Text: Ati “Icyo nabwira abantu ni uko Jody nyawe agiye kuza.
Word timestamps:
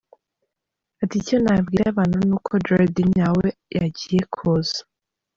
Ati 1.03 1.15
“Icyo 1.21 1.37
nabwira 1.43 1.83
abantu 1.89 2.17
ni 2.27 2.33
uko 2.37 2.51
Jody 2.65 3.01
nyawe 3.15 3.47
agiye 3.85 4.21
kuza. 4.33 4.79